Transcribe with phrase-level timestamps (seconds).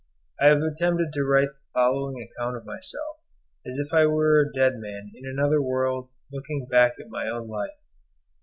[0.39, 3.17] I have attempted to write the following account of myself,
[3.63, 7.47] as if I were a dead man in another world looking back at my own
[7.47, 7.77] life.